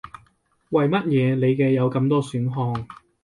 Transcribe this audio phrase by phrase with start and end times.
[0.71, 2.87] 為乜嘢你嘅有咁多選項